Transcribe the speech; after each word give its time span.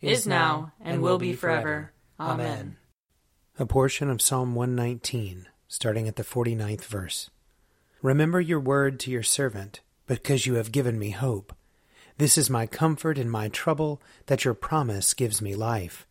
is 0.00 0.26
now, 0.26 0.72
and 0.80 1.02
will 1.02 1.18
be 1.18 1.32
forever. 1.32 1.92
Amen. 2.18 2.76
A 3.58 3.66
portion 3.66 4.10
of 4.10 4.20
Psalm 4.20 4.54
119, 4.54 5.46
starting 5.68 6.06
at 6.08 6.16
the 6.16 6.22
49th 6.22 6.84
verse. 6.84 7.30
Remember 8.02 8.40
your 8.40 8.60
word 8.60 9.00
to 9.00 9.10
your 9.10 9.22
servant, 9.22 9.80
because 10.06 10.46
you 10.46 10.54
have 10.54 10.72
given 10.72 10.98
me 10.98 11.10
hope. 11.10 11.54
This 12.18 12.38
is 12.38 12.48
my 12.48 12.66
comfort 12.66 13.18
in 13.18 13.28
my 13.28 13.48
trouble, 13.48 14.00
that 14.26 14.44
your 14.44 14.54
promise 14.54 15.14
gives 15.14 15.42
me 15.42 15.54
life. 15.54 16.06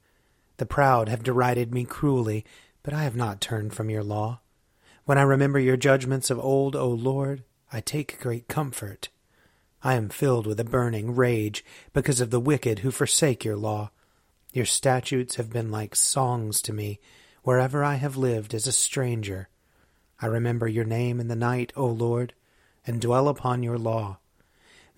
The 0.57 0.65
proud 0.65 1.09
have 1.09 1.23
derided 1.23 1.73
me 1.73 1.85
cruelly, 1.85 2.45
but 2.83 2.93
I 2.93 3.03
have 3.03 3.15
not 3.15 3.41
turned 3.41 3.73
from 3.73 3.89
your 3.89 4.03
law. 4.03 4.41
When 5.05 5.17
I 5.17 5.23
remember 5.23 5.59
your 5.59 5.77
judgments 5.77 6.29
of 6.29 6.39
old, 6.39 6.75
O 6.75 6.89
Lord, 6.89 7.43
I 7.71 7.81
take 7.81 8.19
great 8.19 8.47
comfort. 8.47 9.09
I 9.85 9.93
am 9.93 10.09
filled 10.09 10.47
with 10.47 10.59
a 10.59 10.63
burning 10.63 11.13
rage 11.13 11.63
because 11.93 12.19
of 12.19 12.31
the 12.31 12.39
wicked 12.39 12.79
who 12.79 12.89
forsake 12.89 13.45
your 13.45 13.55
law. 13.55 13.91
Your 14.51 14.65
statutes 14.65 15.35
have 15.35 15.53
been 15.53 15.69
like 15.69 15.95
songs 15.95 16.59
to 16.63 16.73
me 16.73 16.99
wherever 17.43 17.83
I 17.83 17.93
have 17.93 18.17
lived 18.17 18.55
as 18.55 18.65
a 18.65 18.71
stranger. 18.71 19.47
I 20.19 20.25
remember 20.25 20.67
your 20.67 20.85
name 20.85 21.19
in 21.19 21.27
the 21.27 21.35
night, 21.35 21.71
O 21.75 21.85
Lord, 21.85 22.33
and 22.87 22.99
dwell 22.99 23.27
upon 23.27 23.61
your 23.61 23.77
law. 23.77 24.17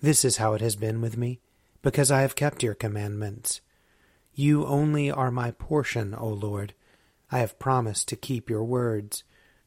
This 0.00 0.24
is 0.24 0.38
how 0.38 0.54
it 0.54 0.62
has 0.62 0.74
been 0.74 1.02
with 1.02 1.18
me, 1.18 1.40
because 1.82 2.10
I 2.10 2.22
have 2.22 2.34
kept 2.34 2.62
your 2.62 2.74
commandments. 2.74 3.60
You 4.32 4.64
only 4.64 5.10
are 5.10 5.30
my 5.30 5.50
portion, 5.50 6.14
O 6.14 6.28
Lord. 6.28 6.72
I 7.30 7.40
have 7.40 7.58
promised 7.58 8.08
to 8.08 8.16
keep 8.16 8.48
your 8.48 8.64
words. 8.64 9.22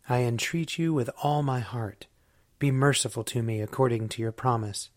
I 0.10 0.22
entreat 0.22 0.80
you 0.80 0.96
with 0.96 1.12
all 1.22 1.44
my 1.44 1.60
heart. 1.60 2.08
Be 2.58 2.72
merciful 2.72 3.24
to 3.26 3.44
me 3.44 3.62
according 3.62 4.10
to 4.10 4.22
your 4.24 4.32
promise. 4.32 4.90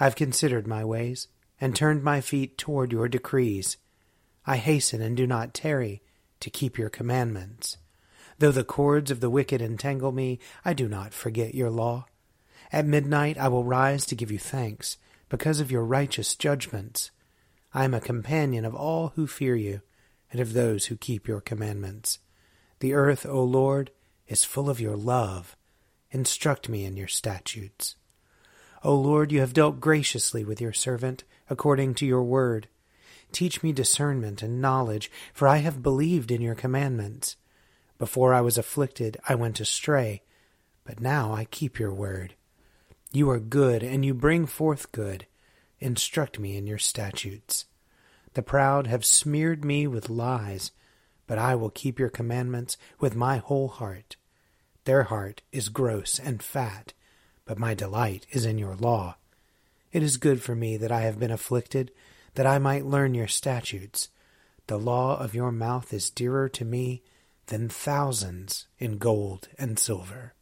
I've 0.00 0.16
considered 0.16 0.66
my 0.66 0.84
ways, 0.84 1.28
and 1.60 1.76
turned 1.76 2.02
my 2.02 2.22
feet 2.22 2.56
toward 2.56 2.90
your 2.90 3.06
decrees. 3.06 3.76
I 4.46 4.56
hasten 4.56 5.02
and 5.02 5.14
do 5.14 5.26
not 5.26 5.52
tarry 5.52 6.02
to 6.40 6.48
keep 6.48 6.78
your 6.78 6.88
commandments. 6.88 7.76
Though 8.38 8.50
the 8.50 8.64
cords 8.64 9.10
of 9.10 9.20
the 9.20 9.28
wicked 9.28 9.60
entangle 9.60 10.12
me, 10.12 10.38
I 10.64 10.72
do 10.72 10.88
not 10.88 11.12
forget 11.12 11.54
your 11.54 11.68
law. 11.68 12.06
At 12.72 12.86
midnight 12.86 13.36
I 13.36 13.48
will 13.48 13.64
rise 13.64 14.06
to 14.06 14.14
give 14.14 14.30
you 14.30 14.38
thanks, 14.38 14.96
because 15.28 15.60
of 15.60 15.70
your 15.70 15.84
righteous 15.84 16.34
judgments. 16.34 17.10
I 17.74 17.84
am 17.84 17.92
a 17.92 18.00
companion 18.00 18.64
of 18.64 18.74
all 18.74 19.12
who 19.14 19.26
fear 19.26 19.54
you, 19.54 19.82
and 20.32 20.40
of 20.40 20.54
those 20.54 20.86
who 20.86 20.96
keep 20.96 21.28
your 21.28 21.42
commandments. 21.42 22.20
The 22.78 22.94
earth, 22.94 23.26
O 23.26 23.44
Lord, 23.44 23.90
is 24.26 24.44
full 24.44 24.70
of 24.70 24.80
your 24.80 24.96
love. 24.96 25.56
Instruct 26.10 26.70
me 26.70 26.86
in 26.86 26.96
your 26.96 27.08
statutes. 27.08 27.96
O 28.82 28.94
Lord, 28.94 29.30
you 29.30 29.40
have 29.40 29.52
dealt 29.52 29.78
graciously 29.78 30.42
with 30.42 30.58
your 30.58 30.72
servant, 30.72 31.24
according 31.50 31.94
to 31.96 32.06
your 32.06 32.22
word. 32.22 32.66
Teach 33.30 33.62
me 33.62 33.72
discernment 33.72 34.42
and 34.42 34.62
knowledge, 34.62 35.10
for 35.34 35.46
I 35.46 35.58
have 35.58 35.82
believed 35.82 36.30
in 36.30 36.40
your 36.40 36.54
commandments. 36.54 37.36
Before 37.98 38.32
I 38.32 38.40
was 38.40 38.56
afflicted, 38.56 39.18
I 39.28 39.34
went 39.34 39.60
astray, 39.60 40.22
but 40.84 40.98
now 40.98 41.34
I 41.34 41.44
keep 41.44 41.78
your 41.78 41.92
word. 41.92 42.34
You 43.12 43.28
are 43.28 43.38
good, 43.38 43.82
and 43.82 44.02
you 44.02 44.14
bring 44.14 44.46
forth 44.46 44.92
good. 44.92 45.26
Instruct 45.78 46.38
me 46.38 46.56
in 46.56 46.66
your 46.66 46.78
statutes. 46.78 47.66
The 48.32 48.42
proud 48.42 48.86
have 48.86 49.04
smeared 49.04 49.62
me 49.62 49.86
with 49.86 50.08
lies, 50.08 50.70
but 51.26 51.36
I 51.36 51.54
will 51.54 51.70
keep 51.70 51.98
your 51.98 52.08
commandments 52.08 52.78
with 52.98 53.14
my 53.14 53.36
whole 53.36 53.68
heart. 53.68 54.16
Their 54.84 55.04
heart 55.04 55.42
is 55.52 55.68
gross 55.68 56.18
and 56.18 56.42
fat 56.42 56.94
but 57.50 57.58
my 57.58 57.74
delight 57.74 58.28
is 58.30 58.44
in 58.44 58.58
your 58.58 58.76
law. 58.76 59.16
It 59.90 60.04
is 60.04 60.18
good 60.18 60.40
for 60.40 60.54
me 60.54 60.76
that 60.76 60.92
I 60.92 61.00
have 61.00 61.18
been 61.18 61.32
afflicted, 61.32 61.90
that 62.34 62.46
I 62.46 62.60
might 62.60 62.86
learn 62.86 63.12
your 63.12 63.26
statutes. 63.26 64.08
The 64.68 64.78
law 64.78 65.18
of 65.18 65.34
your 65.34 65.50
mouth 65.50 65.92
is 65.92 66.10
dearer 66.10 66.48
to 66.48 66.64
me 66.64 67.02
than 67.46 67.68
thousands 67.68 68.68
in 68.78 68.98
gold 68.98 69.48
and 69.58 69.80
silver. 69.80 70.34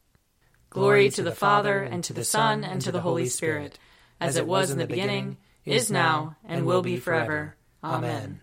Glory 0.68 1.08
to 1.08 1.22
the 1.22 1.34
Father, 1.34 1.82
and 1.82 2.04
to 2.04 2.12
the 2.12 2.26
Son, 2.26 2.62
and 2.62 2.82
to 2.82 2.92
the 2.92 3.00
Holy 3.00 3.24
Spirit, 3.24 3.78
as 4.20 4.36
it 4.36 4.46
was 4.46 4.70
in 4.70 4.76
the 4.76 4.86
beginning, 4.86 5.38
is 5.64 5.90
now, 5.90 6.36
and 6.44 6.66
will 6.66 6.82
be 6.82 6.98
forever. 6.98 7.56
Amen. 7.82 8.42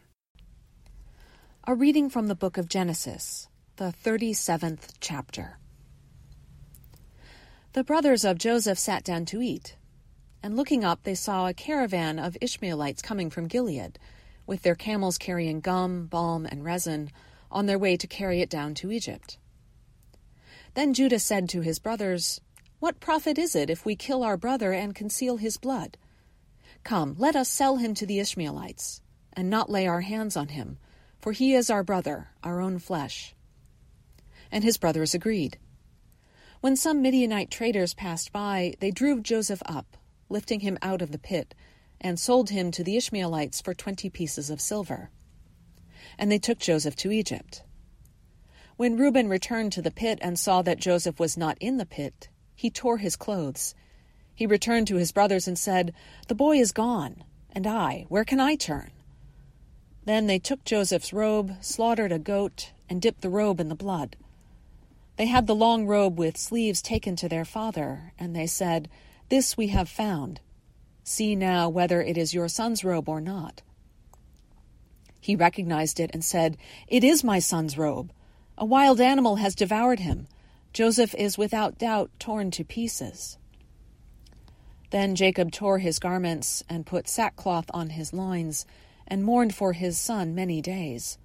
A 1.66 1.76
reading 1.76 2.10
from 2.10 2.30
the 2.30 2.34
book 2.34 2.58
of 2.58 2.68
Genesis, 2.68 3.48
the 3.76 3.94
37th 4.04 4.94
chapter. 5.00 5.60
The 7.76 7.84
brothers 7.84 8.24
of 8.24 8.38
Joseph 8.38 8.80
sat 8.80 9.04
down 9.04 9.26
to 9.26 9.42
eat, 9.42 9.76
and 10.42 10.56
looking 10.56 10.86
up, 10.86 11.04
they 11.04 11.14
saw 11.14 11.48
a 11.48 11.54
caravan 11.54 12.20
of 12.20 12.38
Ishmaelites 12.40 13.02
coming 13.02 13.30
from 13.30 13.50
Gilead, 13.50 14.00
with 14.48 14.62
their 14.62 14.76
camels 14.76 15.18
carrying 15.18 15.60
gum, 15.60 16.06
balm, 16.06 16.46
and 16.46 16.64
resin, 16.64 17.12
on 17.52 17.66
their 17.66 17.78
way 17.78 17.98
to 17.98 18.08
carry 18.08 18.40
it 18.40 18.50
down 18.50 18.76
to 18.76 18.94
Egypt. 18.94 19.38
Then 20.74 20.94
Judah 20.94 21.20
said 21.20 21.50
to 21.50 21.60
his 21.60 21.80
brothers, 21.80 22.40
What 22.80 23.02
profit 23.02 23.38
is 23.38 23.58
it 23.58 23.70
if 23.70 23.86
we 23.86 23.98
kill 23.98 24.24
our 24.24 24.38
brother 24.38 24.72
and 24.72 24.96
conceal 24.96 25.36
his 25.36 25.58
blood? 25.58 25.98
Come, 26.86 27.18
let 27.18 27.36
us 27.36 27.50
sell 27.50 27.76
him 27.76 27.94
to 27.96 28.06
the 28.06 28.20
Ishmaelites, 28.20 29.02
and 29.34 29.50
not 29.50 29.70
lay 29.70 29.86
our 29.86 30.00
hands 30.00 30.38
on 30.38 30.48
him, 30.48 30.78
for 31.20 31.34
he 31.34 31.54
is 31.54 31.70
our 31.70 31.84
brother, 31.84 32.30
our 32.42 32.62
own 32.62 32.80
flesh. 32.80 33.36
And 34.50 34.64
his 34.64 34.78
brothers 34.78 35.14
agreed. 35.14 35.58
When 36.66 36.76
some 36.76 37.04
Midianite 37.04 37.52
traders 37.52 37.94
passed 37.94 38.32
by, 38.32 38.74
they 38.80 38.90
drew 38.90 39.22
Joseph 39.22 39.62
up, 39.68 39.98
lifting 40.30 40.62
him 40.62 40.80
out 40.82 41.04
of 41.04 41.12
the 41.12 41.20
pit, 41.20 41.54
and 42.02 42.20
sold 42.20 42.50
him 42.50 42.72
to 42.72 42.84
the 42.84 42.98
Ishmaelites 42.98 43.62
for 43.62 43.76
twenty 43.76 44.10
pieces 44.10 44.50
of 44.50 44.60
silver. 44.60 45.12
and 46.18 46.32
they 46.32 46.40
took 46.40 46.58
Joseph 46.58 46.96
to 46.96 47.12
Egypt. 47.12 47.62
When 48.78 48.98
Reuben 48.98 49.30
returned 49.30 49.74
to 49.74 49.84
the 49.84 49.92
pit 49.92 50.18
and 50.24 50.40
saw 50.40 50.64
that 50.64 50.80
Joseph 50.80 51.20
was 51.20 51.38
not 51.38 51.56
in 51.60 51.78
the 51.78 51.86
pit, 51.86 52.30
he 52.56 52.72
tore 52.72 52.98
his 52.98 53.16
clothes. 53.16 53.76
He 54.34 54.48
returned 54.48 54.88
to 54.88 54.96
his 54.96 55.12
brothers 55.12 55.48
and 55.48 55.60
said, 55.60 55.94
The 56.30 56.34
boy 56.34 56.58
is 56.58 56.72
gone, 56.72 57.24
and 57.52 57.68
I, 57.68 58.08
where 58.10 58.26
can 58.26 58.40
I 58.40 58.56
turn? 58.56 58.90
Then 60.06 60.26
they 60.26 60.40
took 60.40 60.64
Joseph's 60.64 61.14
robe, 61.14 61.58
slaughtered 61.62 62.12
a 62.12 62.18
goat, 62.18 62.72
and 62.90 63.00
dipped 63.00 63.22
the 63.22 63.30
robe 63.30 63.60
in 63.60 63.70
the 63.70 63.76
blood. 63.76 64.16
They 65.18 65.28
had 65.28 65.48
the 65.48 65.56
long 65.56 65.86
robe 65.86 66.20
with 66.20 66.38
sleeves 66.38 66.82
taken 66.82 67.16
to 67.18 67.30
their 67.30 67.46
father, 67.46 68.14
and 68.20 68.36
they 68.36 68.48
said, 68.48 68.90
This 69.30 69.56
we 69.56 69.68
have 69.68 69.88
found. 69.88 70.42
See 71.04 71.36
now 71.36 71.70
whether 71.70 72.02
it 72.02 72.18
is 72.18 72.34
your 72.34 72.48
son's 72.48 72.84
robe 72.84 73.08
or 73.08 73.22
not. 73.22 73.62
He 75.22 75.36
recognized 75.36 76.00
it 76.00 76.12
and 76.14 76.24
said, 76.24 76.58
It 76.88 77.04
is 77.04 77.24
my 77.24 77.40
son's 77.40 77.78
robe. 77.78 78.12
A 78.58 78.66
wild 78.66 79.00
animal 79.00 79.38
has 79.38 79.56
devoured 79.56 80.00
him. 80.00 80.28
Joseph 80.74 81.16
is 81.16 81.38
without 81.38 81.78
doubt 81.78 82.12
torn 82.20 82.52
to 82.52 82.64
pieces. 82.64 83.38
Then 84.92 85.16
Jacob 85.16 85.52
tore 85.52 85.80
his 85.80 86.00
garments 86.00 86.64
and 86.70 86.86
put 86.86 87.08
sackcloth 87.08 87.66
on 87.74 87.92
his 87.92 88.14
loins 88.14 88.66
and 89.08 89.24
mourned 89.24 89.56
for 89.56 89.74
his 89.74 89.98
son 89.98 90.36
many 90.36 90.62
days. 90.62 91.18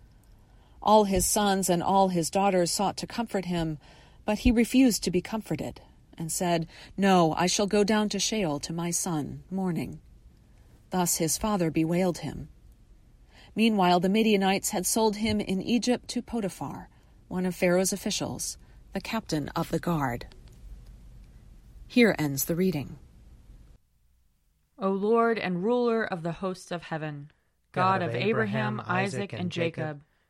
All 0.83 1.05
his 1.05 1.27
sons 1.27 1.69
and 1.69 1.83
all 1.83 2.09
his 2.09 2.31
daughters 2.31 2.71
sought 2.71 2.97
to 2.99 3.07
comfort 3.07 3.45
him, 3.45 3.79
but 4.25 4.41
he 4.41 4.51
refused 4.51 5.05
to 5.05 5.11
be 5.11 5.21
comforted, 5.21 5.81
and 6.17 6.33
said, 6.33 6.67
No, 6.97 7.35
I 7.35 7.47
shall 7.47 7.67
go 7.67 7.85
down 7.85 8.09
to 8.11 8.19
Sheol 8.19 8.61
to 8.61 8.73
my 8.73 8.91
son, 8.91 9.43
mourning. 9.51 10.01
Thus 10.91 11.17
his 11.17 11.39
father 11.39 11.71
bewailed 11.71 12.19
him. 12.19 12.49
Meanwhile, 13.55 14.01
the 14.01 14.09
Midianites 14.09 14.71
had 14.71 14.87
sold 14.87 15.17
him 15.17 15.41
in 15.41 15.61
Egypt 15.61 16.09
to 16.09 16.23
Potiphar, 16.23 16.89
one 17.29 17.47
of 17.47 17.55
Pharaoh's 17.55 17.93
officials, 17.93 18.57
the 18.93 19.01
captain 19.01 19.49
of 19.51 19.71
the 19.71 19.79
guard. 19.79 20.27
Here 21.87 22.15
ends 22.19 22.45
the 22.45 22.57
reading. 22.57 22.99
O 24.79 24.91
Lord 24.91 25.39
and 25.39 25.63
ruler 25.63 26.05
of 26.05 26.23
the 26.23 26.33
hosts 26.33 26.71
of 26.71 26.85
heaven, 26.85 27.31
God 27.73 28.03
of 28.03 28.15
Abraham, 28.15 28.81
Isaac, 28.87 29.33
and 29.33 29.51
Jacob, 29.51 30.01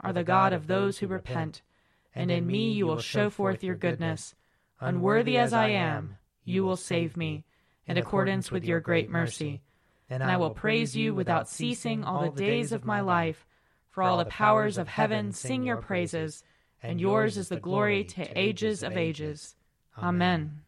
are 0.00 0.12
the 0.12 0.24
God 0.24 0.52
of 0.52 0.66
those 0.66 0.98
who 0.98 1.06
repent, 1.06 1.62
and 2.14 2.30
in 2.30 2.46
me 2.46 2.72
you 2.72 2.86
will 2.86 3.00
show 3.00 3.30
forth 3.30 3.62
your 3.62 3.74
goodness. 3.74 4.34
Unworthy 4.80 5.36
as 5.36 5.52
I 5.52 5.68
am, 5.68 6.16
you 6.44 6.64
will 6.64 6.76
save 6.76 7.16
me, 7.16 7.44
in 7.86 7.98
accordance 7.98 8.50
with 8.50 8.64
your 8.64 8.80
great 8.80 9.10
mercy. 9.10 9.60
And 10.08 10.22
I 10.22 10.38
will 10.38 10.50
praise 10.50 10.96
you 10.96 11.14
without 11.14 11.48
ceasing 11.48 12.02
all 12.02 12.30
the 12.30 12.36
days 12.36 12.72
of 12.72 12.84
my 12.84 13.00
life. 13.00 13.46
For 13.90 14.02
all 14.02 14.18
the 14.18 14.24
powers 14.24 14.78
of 14.78 14.88
heaven 14.88 15.32
sing 15.32 15.64
your 15.64 15.76
praises, 15.76 16.42
and 16.82 17.00
yours 17.00 17.36
is 17.36 17.48
the 17.48 17.60
glory 17.60 18.04
to 18.04 18.38
ages 18.38 18.82
of 18.82 18.96
ages. 18.96 19.54
Amen. 19.98 20.62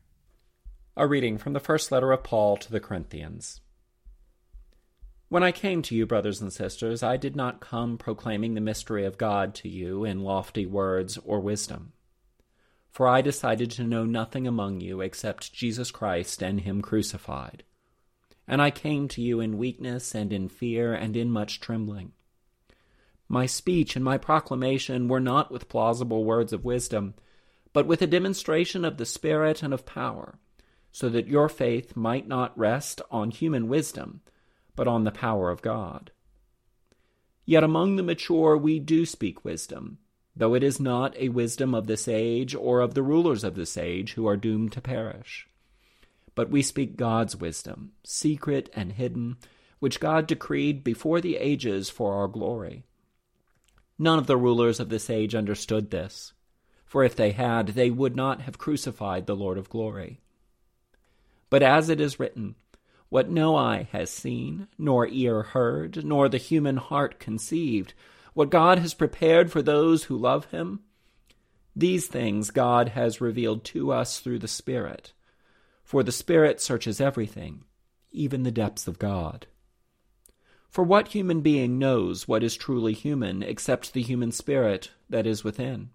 A 0.97 1.07
reading 1.07 1.39
from 1.39 1.55
the 1.55 1.61
first 1.61 1.91
letter 1.91 2.13
of 2.13 2.23
Paul 2.23 2.57
to 2.59 2.71
the 2.71 2.81
Corinthians. 2.81 3.61
When 5.33 5.43
I 5.43 5.51
came 5.51 5.81
to 5.85 5.95
you, 5.95 6.05
brothers 6.05 6.43
and 6.43 6.53
sisters, 6.53 7.03
I 7.03 7.17
did 7.17 7.35
not 7.35 7.59
come 7.59 7.97
proclaiming 7.97 8.53
the 8.53 8.61
mystery 8.61 9.07
of 9.07 9.17
God 9.17 9.55
to 9.55 9.69
you 9.71 10.05
in 10.05 10.21
lofty 10.21 10.67
words 10.67 11.17
or 11.25 11.41
wisdom. 11.41 11.95
For 12.91 13.09
I 13.09 13.23
decided 13.23 13.71
to 13.71 13.83
know 13.83 14.05
nothing 14.05 14.47
among 14.47 14.83
you 14.83 15.01
except 15.01 15.55
Jesus 15.55 15.91
Christ 15.91 16.43
and 16.43 16.61
Him 16.61 16.83
crucified. 16.83 17.63
And 18.47 18.61
I 18.61 18.71
came 18.71 19.09
to 19.09 19.23
you 19.23 19.41
in 19.41 19.57
weakness 19.57 20.15
and 20.15 20.35
in 20.35 20.51
fear 20.51 20.93
and 20.93 21.17
in 21.17 21.31
much 21.31 21.61
trembling. 21.61 22.13
My 23.27 23.47
speech 23.47 23.97
and 23.97 24.05
my 24.05 24.19
proclamation 24.19 25.09
were 25.09 25.19
not 25.19 25.51
with 25.51 25.71
plausible 25.71 26.27
words 26.27 26.53
of 26.53 26.67
wisdom, 26.67 27.15
but 27.73 27.87
with 27.87 28.03
a 28.03 28.07
demonstration 28.07 28.85
of 28.85 28.99
the 28.99 29.07
Spirit 29.07 29.63
and 29.63 29.73
of 29.73 29.87
power, 29.87 30.39
so 30.91 31.09
that 31.09 31.27
your 31.27 31.49
faith 31.49 31.97
might 31.97 32.29
not 32.29 32.59
rest 32.59 33.01
on 33.11 33.31
human 33.31 33.67
wisdom 33.67 34.21
but 34.75 34.89
on 34.89 35.05
the 35.05 35.11
power 35.11 35.51
of 35.51 35.63
God. 35.63 36.11
Yet 37.45 37.65
among 37.65 37.97
the 37.97 38.03
mature 38.03 38.57
we 38.57 38.79
do 38.79 39.05
speak 39.05 39.45
wisdom, 39.45 39.99
though 40.35 40.55
it 40.55 40.63
is 40.63 40.81
not 40.81 41.17
a 41.17 41.29
wisdom 41.29 41.75
of 41.75 41.87
this 41.87 42.09
age 42.09 42.55
or 42.55 42.81
of 42.81 42.95
the 42.95 43.03
rulers 43.03 43.45
of 43.45 43.55
this 43.55 43.77
age 43.77 44.13
who 44.13 44.27
are 44.27 44.37
doomed 44.37 44.73
to 44.73 44.81
perish. 44.81 45.47
But 46.35 46.51
we 46.51 46.63
speak 46.63 46.97
God's 46.97 47.37
wisdom, 47.37 47.93
secret 48.05 48.71
and 48.75 48.93
hidden, 48.93 49.37
which 49.81 50.01
God 50.01 50.27
decreed 50.27 50.85
before 50.85 51.21
the 51.21 51.37
ages 51.37 51.91
for 51.91 52.15
our 52.15 52.29
glory. 52.29 52.85
None 53.99 54.19
of 54.19 54.27
the 54.27 54.37
rulers 54.37 54.81
of 54.81 54.89
this 54.89 55.11
age 55.11 55.35
understood 55.35 55.91
this, 55.91 56.33
for 56.85 57.05
if 57.05 57.15
they 57.15 57.33
had, 57.33 57.69
they 57.69 57.91
would 57.91 58.17
not 58.17 58.43
have 58.43 58.59
crucified 58.59 59.27
the 59.27 59.37
Lord 59.37 59.59
of 59.59 59.69
glory. 59.69 60.21
But 61.51 61.63
as 61.63 61.89
it 61.89 62.01
is 62.01 62.19
written, 62.19 62.55
what 63.13 63.29
no 63.29 63.55
eye 63.55 63.87
has 63.93 64.09
seen, 64.09 64.67
nor 64.79 65.07
ear 65.07 65.43
heard, 65.43 66.03
nor 66.03 66.31
the 66.31 66.39
human 66.39 66.79
heart 66.79 67.21
conceived, 67.21 67.93
what 68.33 68.49
God 68.49 68.79
has 68.79 68.95
prepared 68.95 69.53
for 69.53 69.61
those 69.61 70.05
who 70.05 70.17
love 70.17 70.47
him, 70.47 70.81
these 71.77 72.07
things 72.07 72.51
God 72.51 72.89
has 72.89 73.21
revealed 73.21 73.65
to 73.65 73.93
us 73.93 74.19
through 74.19 74.39
the 74.39 74.49
Spirit. 74.49 75.13
For 75.85 76.03
the 76.03 76.11
Spirit 76.11 76.59
searches 76.59 77.03
everything, 77.03 77.65
even 78.13 78.45
the 78.45 78.51
depths 78.51 78.89
of 78.89 78.99
God. 78.99 79.47
For 80.71 80.83
what 80.83 81.09
human 81.09 81.43
being 81.43 81.79
knows 81.79 82.27
what 82.27 82.43
is 82.43 82.57
truly 82.57 82.95
human 82.95 83.43
except 83.43 83.93
the 83.93 84.01
human 84.01 84.33
spirit 84.33 84.91
that 85.11 85.27
is 85.27 85.45
within? 85.45 85.91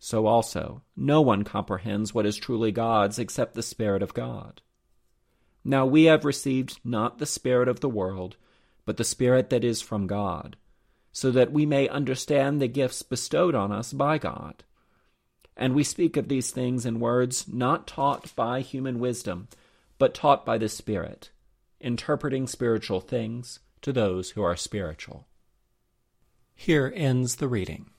So 0.00 0.26
also, 0.26 0.82
no 0.96 1.20
one 1.20 1.44
comprehends 1.44 2.12
what 2.12 2.26
is 2.26 2.36
truly 2.36 2.72
God's 2.72 3.20
except 3.20 3.54
the 3.54 3.62
Spirit 3.62 4.02
of 4.02 4.14
God. 4.14 4.62
Now 5.68 5.84
we 5.84 6.04
have 6.04 6.24
received 6.24 6.80
not 6.82 7.18
the 7.18 7.26
Spirit 7.26 7.68
of 7.68 7.80
the 7.80 7.90
world, 7.90 8.38
but 8.86 8.96
the 8.96 9.04
Spirit 9.04 9.50
that 9.50 9.64
is 9.64 9.82
from 9.82 10.06
God, 10.06 10.56
so 11.12 11.30
that 11.30 11.52
we 11.52 11.66
may 11.66 11.86
understand 11.90 12.58
the 12.58 12.68
gifts 12.68 13.02
bestowed 13.02 13.54
on 13.54 13.70
us 13.70 13.92
by 13.92 14.16
God. 14.16 14.64
And 15.58 15.74
we 15.74 15.84
speak 15.84 16.16
of 16.16 16.28
these 16.28 16.52
things 16.52 16.86
in 16.86 17.00
words 17.00 17.46
not 17.46 17.86
taught 17.86 18.34
by 18.34 18.62
human 18.62 18.98
wisdom, 18.98 19.48
but 19.98 20.14
taught 20.14 20.46
by 20.46 20.56
the 20.56 20.70
Spirit, 20.70 21.28
interpreting 21.82 22.46
spiritual 22.46 23.02
things 23.02 23.58
to 23.82 23.92
those 23.92 24.30
who 24.30 24.42
are 24.42 24.56
spiritual. 24.56 25.26
Here 26.54 26.90
ends 26.96 27.36
the 27.36 27.48
reading. 27.48 27.90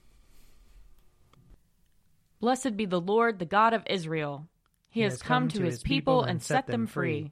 Blessed 2.39 2.75
be 2.75 2.87
the 2.87 2.99
Lord, 2.99 3.37
the 3.37 3.45
God 3.45 3.75
of 3.75 3.83
Israel. 3.85 4.47
He, 4.89 5.01
he 5.01 5.03
has 5.03 5.21
come, 5.21 5.43
come 5.43 5.49
to 5.49 5.61
his 5.61 5.83
people 5.83 6.23
and 6.23 6.41
set 6.41 6.65
them 6.65 6.87
free. 6.87 7.31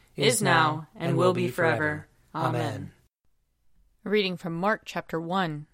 is 0.15 0.41
now, 0.41 0.87
and 0.95 1.17
will 1.17 1.33
be 1.33 1.47
forever. 1.47 2.07
Amen. 2.35 2.91
A 4.05 4.09
reading 4.09 4.37
from 4.37 4.53
Mark 4.53 4.81
chapter 4.85 5.19
1. 5.19 5.67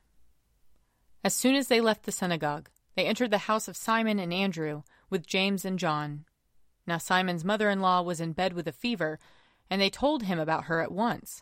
As 1.24 1.34
soon 1.34 1.56
as 1.56 1.68
they 1.68 1.82
left 1.82 2.04
the 2.04 2.12
synagogue, 2.12 2.70
they 2.96 3.06
entered 3.06 3.32
the 3.32 3.40
house 3.40 3.68
of 3.68 3.76
Simon 3.76 4.20
and 4.20 4.34
Andrew 4.34 4.84
with 5.10 5.28
James 5.28 5.66
and 5.66 5.78
John. 5.78 6.26
Now 6.86 6.98
Simon's 6.98 7.46
mother 7.46 7.70
in 7.70 7.82
law 7.82 8.02
was 8.02 8.22
in 8.22 8.34
bed 8.34 8.54
with 8.54 8.68
a 8.68 8.72
fever, 8.72 9.20
and 9.70 9.82
they 9.82 9.90
told 9.90 10.24
him 10.24 10.40
about 10.40 10.66
her 10.66 10.82
at 10.82 10.92
once. 10.92 11.42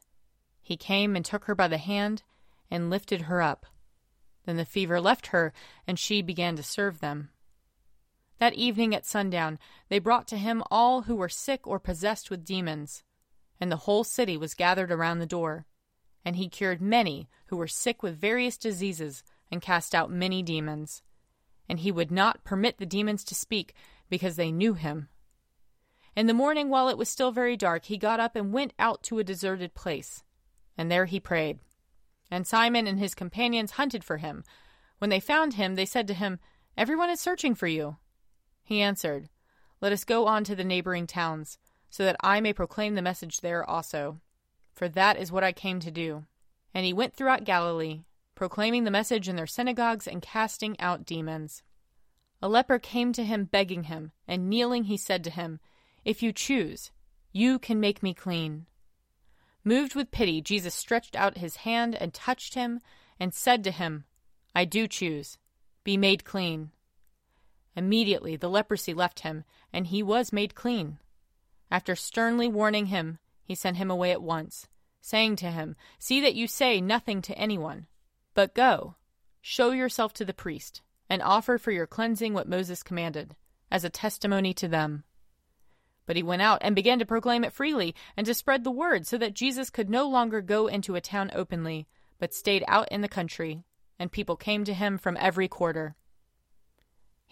He 0.62 0.78
came 0.78 1.16
and 1.16 1.24
took 1.24 1.46
her 1.46 1.56
by 1.56 1.68
the 1.68 1.78
hand 1.78 2.24
and 2.72 2.90
lifted 2.90 3.22
her 3.22 3.42
up. 3.42 3.66
Then 4.46 4.58
the 4.58 4.66
fever 4.66 5.00
left 5.00 5.28
her, 5.28 5.54
and 5.88 6.00
she 6.00 6.22
began 6.22 6.56
to 6.56 6.64
serve 6.64 7.00
them. 7.00 7.30
That 8.39 8.54
evening 8.54 8.94
at 8.94 9.06
sundown, 9.06 9.60
they 9.89 10.00
brought 10.00 10.27
to 10.27 10.38
him 10.38 10.63
all 10.70 11.04
who 11.04 11.15
were 11.15 11.30
sick 11.30 11.65
or 11.65 11.80
possessed 11.80 12.30
with 12.30 12.46
demons, 12.46 13.04
and 13.60 13.72
the 13.72 13.77
whole 13.77 14.04
city 14.04 14.36
was 14.36 14.54
gathered 14.54 14.92
around 14.92 15.20
the 15.20 15.25
door. 15.25 15.65
And 16.25 16.36
he 16.36 16.50
cured 16.50 16.82
many 16.82 17.30
who 17.48 17.58
were 17.58 17.68
sick 17.68 18.04
with 18.04 18.20
various 18.20 18.58
diseases, 18.58 19.24
and 19.51 19.62
cast 19.62 19.94
out 19.94 20.12
many 20.12 20.42
demons. 20.42 21.01
And 21.70 21.80
he 21.80 21.92
would 21.92 22.12
not 22.12 22.44
permit 22.44 22.77
the 22.77 22.86
demons 22.86 23.24
to 23.25 23.36
speak, 23.36 23.74
because 24.10 24.36
they 24.36 24.51
knew 24.51 24.74
him. 24.74 25.10
In 26.15 26.27
the 26.27 26.34
morning, 26.34 26.70
while 26.70 26.89
it 26.89 26.98
was 26.98 27.10
still 27.10 27.32
very 27.32 27.56
dark, 27.56 27.86
he 27.86 27.98
got 27.98 28.20
up 28.20 28.36
and 28.36 28.54
went 28.54 28.74
out 28.80 29.04
to 29.04 29.20
a 29.20 29.24
deserted 29.24 29.74
place, 29.74 30.24
and 30.77 30.92
there 30.92 31.06
he 31.06 31.20
prayed. 31.20 31.60
And 32.32 32.48
Simon 32.48 32.88
and 32.88 33.00
his 33.00 33.13
companions 33.13 33.72
hunted 33.72 34.04
for 34.04 34.18
him. 34.18 34.44
When 34.98 35.10
they 35.10 35.20
found 35.20 35.54
him, 35.54 35.75
they 35.75 35.86
said 35.86 36.08
to 36.08 36.13
him, 36.13 36.39
Everyone 36.77 37.10
is 37.10 37.20
searching 37.20 37.54
for 37.54 37.68
you. 37.68 37.98
He 38.66 38.82
answered, 38.82 39.30
Let 39.80 39.94
us 39.94 40.04
go 40.04 40.28
on 40.28 40.44
to 40.44 40.56
the 40.56 40.66
neighboring 40.66 41.08
towns, 41.08 41.58
so 41.90 42.04
that 42.04 42.18
I 42.20 42.42
may 42.42 42.52
proclaim 42.52 42.96
the 42.96 43.02
message 43.02 43.40
there 43.40 43.64
also. 43.64 44.20
For 44.74 44.90
that 44.90 45.18
is 45.18 45.32
what 45.32 45.46
I 45.46 45.54
came 45.54 45.80
to 45.80 45.92
do. 45.92 46.26
And 46.74 46.86
he 46.86 46.92
went 46.92 47.16
throughout 47.16 47.46
Galilee, 47.46 48.02
proclaiming 48.34 48.84
the 48.84 48.92
message 48.92 49.30
in 49.30 49.38
their 49.38 49.48
synagogues 49.48 50.08
and 50.08 50.22
casting 50.22 50.78
out 50.80 51.06
demons. 51.06 51.64
A 52.42 52.50
leper 52.50 52.80
came 52.80 53.14
to 53.14 53.24
him 53.24 53.46
begging 53.46 53.84
him, 53.84 54.12
and 54.28 54.50
kneeling 54.50 54.86
he 54.86 54.98
said 54.98 55.24
to 55.24 55.30
him, 55.30 55.62
if 56.04 56.22
you 56.22 56.32
choose, 56.32 56.92
you 57.32 57.58
can 57.58 57.80
make 57.80 58.04
me 58.04 58.14
clean. 58.14 58.68
Moved 59.64 59.96
with 59.96 60.12
pity, 60.12 60.42
Jesus 60.42 60.76
stretched 60.76 61.16
out 61.16 61.40
his 61.40 61.58
hand 61.58 61.96
and 61.96 62.14
touched 62.14 62.54
him 62.54 62.82
and 63.20 63.34
said 63.34 63.64
to 63.64 63.72
him, 63.72 64.06
I 64.54 64.66
do 64.66 64.88
choose. 64.88 65.40
Be 65.84 65.98
made 65.98 66.24
clean. 66.24 66.72
Immediately 67.75 68.38
the 68.38 68.50
leprosy 68.50 68.94
left 68.94 69.22
him, 69.22 69.44
and 69.74 69.88
he 69.88 70.01
was 70.01 70.32
made 70.32 70.55
clean. 70.55 71.00
After 71.70 71.96
sternly 71.96 72.48
warning 72.48 72.88
him, 72.88 73.20
he 73.44 73.55
sent 73.55 73.77
him 73.77 73.91
away 73.91 74.12
at 74.12 74.22
once, 74.22 74.67
saying 75.01 75.36
to 75.38 75.51
him, 75.51 75.75
See 76.00 76.22
that 76.22 76.36
you 76.36 76.48
say 76.48 76.79
nothing 76.79 77.22
to 77.24 77.38
anyone, 77.38 77.88
but 78.34 78.55
go, 78.55 78.96
show 79.41 79.72
yourself 79.72 80.13
to 80.13 80.25
the 80.25 80.34
priest, 80.34 80.82
and 81.10 81.22
offer 81.22 81.58
for 81.58 81.72
your 81.72 81.86
cleansing 81.86 82.34
what 82.34 82.48
Moses 82.48 82.82
commanded, 82.82 83.36
as 83.70 83.84
a 83.84 83.89
testimony 83.89 84.53
to 84.53 84.67
them. 84.67 85.03
But 86.05 86.15
he 86.15 86.24
went 86.24 86.41
out 86.41 86.60
and 86.62 86.75
began 86.75 87.00
to 87.00 87.05
proclaim 87.05 87.44
it 87.44 87.53
freely 87.53 87.96
and 88.15 88.25
to 88.27 88.34
spread 88.34 88.63
the 88.63 88.72
word 88.72 89.05
so 89.08 89.17
that 89.17 89.34
Jesus 89.34 89.70
could 89.70 89.89
no 89.89 90.08
longer 90.08 90.41
go 90.41 90.67
into 90.67 90.96
a 90.96 91.01
town 91.01 91.32
openly, 91.34 91.88
but 92.20 92.34
stayed 92.34 92.63
out 92.67 92.88
in 92.91 93.01
the 93.01 93.08
country, 93.08 93.63
and 94.00 94.12
people 94.12 94.36
came 94.36 94.63
to 94.65 94.74
him 94.74 94.98
from 94.98 95.17
every 95.20 95.48
quarter. 95.48 95.96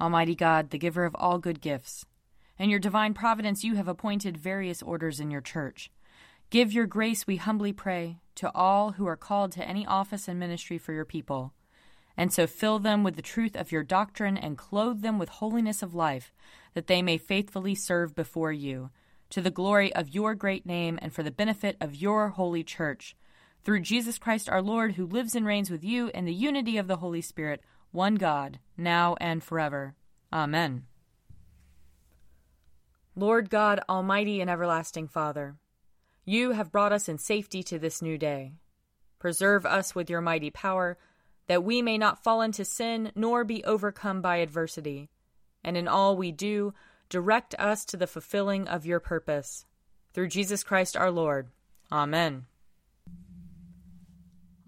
Almighty 0.00 0.34
God, 0.34 0.70
the 0.70 0.78
giver 0.78 1.04
of 1.04 1.14
all 1.14 1.38
good 1.38 1.60
gifts. 1.60 2.06
In 2.58 2.70
your 2.70 2.78
divine 2.78 3.14
providence, 3.14 3.64
you 3.64 3.74
have 3.76 3.88
appointed 3.88 4.36
various 4.36 4.82
orders 4.82 5.20
in 5.20 5.30
your 5.30 5.40
church. 5.40 5.90
Give 6.50 6.72
your 6.72 6.86
grace, 6.86 7.26
we 7.26 7.36
humbly 7.36 7.72
pray, 7.72 8.18
to 8.36 8.50
all 8.54 8.92
who 8.92 9.06
are 9.06 9.16
called 9.16 9.52
to 9.52 9.66
any 9.66 9.86
office 9.86 10.26
and 10.26 10.38
ministry 10.38 10.78
for 10.78 10.92
your 10.92 11.04
people. 11.04 11.52
And 12.16 12.32
so 12.32 12.46
fill 12.46 12.78
them 12.78 13.04
with 13.04 13.16
the 13.16 13.22
truth 13.22 13.56
of 13.56 13.70
your 13.70 13.84
doctrine 13.84 14.36
and 14.36 14.58
clothe 14.58 15.00
them 15.02 15.18
with 15.18 15.28
holiness 15.28 15.82
of 15.82 15.94
life, 15.94 16.32
that 16.74 16.86
they 16.86 17.02
may 17.02 17.18
faithfully 17.18 17.74
serve 17.74 18.14
before 18.14 18.52
you, 18.52 18.90
to 19.30 19.40
the 19.40 19.50
glory 19.50 19.94
of 19.94 20.14
your 20.14 20.34
great 20.34 20.66
name 20.66 20.98
and 21.00 21.14
for 21.14 21.22
the 21.22 21.30
benefit 21.30 21.76
of 21.80 21.94
your 21.94 22.30
holy 22.30 22.64
church. 22.64 23.16
Through 23.62 23.80
Jesus 23.80 24.18
Christ 24.18 24.48
our 24.48 24.62
Lord, 24.62 24.92
who 24.92 25.06
lives 25.06 25.34
and 25.34 25.46
reigns 25.46 25.70
with 25.70 25.84
you 25.84 26.10
in 26.14 26.24
the 26.24 26.34
unity 26.34 26.78
of 26.78 26.88
the 26.88 26.96
Holy 26.96 27.20
Spirit, 27.20 27.62
one 27.92 28.14
God, 28.16 28.58
now 28.76 29.16
and 29.20 29.42
forever. 29.42 29.94
Amen. 30.32 30.84
Lord 33.16 33.50
God, 33.50 33.80
Almighty 33.88 34.40
and 34.40 34.48
everlasting 34.48 35.08
Father, 35.08 35.56
you 36.24 36.52
have 36.52 36.72
brought 36.72 36.92
us 36.92 37.08
in 37.08 37.18
safety 37.18 37.62
to 37.64 37.78
this 37.78 38.00
new 38.00 38.16
day. 38.16 38.52
Preserve 39.18 39.66
us 39.66 39.94
with 39.94 40.08
your 40.08 40.20
mighty 40.20 40.50
power, 40.50 40.96
that 41.46 41.64
we 41.64 41.82
may 41.82 41.98
not 41.98 42.22
fall 42.22 42.40
into 42.40 42.64
sin 42.64 43.10
nor 43.14 43.44
be 43.44 43.64
overcome 43.64 44.22
by 44.22 44.36
adversity. 44.36 45.10
And 45.64 45.76
in 45.76 45.88
all 45.88 46.16
we 46.16 46.32
do, 46.32 46.72
direct 47.08 47.54
us 47.58 47.84
to 47.86 47.96
the 47.96 48.06
fulfilling 48.06 48.68
of 48.68 48.86
your 48.86 49.00
purpose. 49.00 49.66
Through 50.14 50.28
Jesus 50.28 50.62
Christ 50.62 50.96
our 50.96 51.10
Lord. 51.10 51.48
Amen. 51.90 52.46